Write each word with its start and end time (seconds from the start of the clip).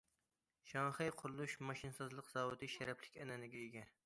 شاڭخەي 0.71 1.11
قۇرۇلۇش 1.19 1.55
ماشىنىسازلىق 1.71 2.35
زاۋۇتى 2.35 2.73
شەرەپلىك 2.79 3.23
ئەنئەنىگە 3.25 3.65
ئىگە. 3.67 3.91